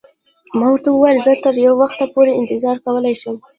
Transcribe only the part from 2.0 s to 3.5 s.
پورې انتظار کولای شم.